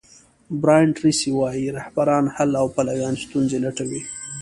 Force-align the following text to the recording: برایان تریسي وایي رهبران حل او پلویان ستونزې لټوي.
برایان 0.61 0.91
تریسي 0.97 1.29
وایي 1.39 1.67
رهبران 1.77 2.25
حل 2.35 2.49
او 2.61 2.67
پلویان 2.75 3.15
ستونزې 3.23 3.57
لټوي. 3.65 4.01